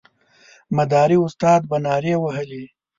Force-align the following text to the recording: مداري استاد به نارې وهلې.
مداري 0.77 1.17
استاد 1.25 1.61
به 1.69 1.77
نارې 1.85 2.13
وهلې. 2.19 2.63